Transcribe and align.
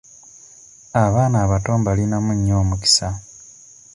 Abaana 1.03 1.35
abato 1.43 1.71
mbalinamu 1.81 2.31
nnyo 2.35 2.55
omukisa. 2.61 3.07